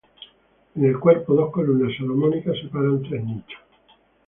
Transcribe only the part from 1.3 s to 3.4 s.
dos columnas salomónicas separan tres